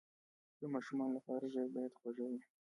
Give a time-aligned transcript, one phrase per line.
[0.59, 2.41] د ماشومانو لپاره ژبه باید خوږه وي.